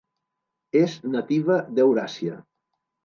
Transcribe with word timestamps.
És 0.79 0.95
nativa 1.17 1.59
d'Euràsia. 1.81 2.43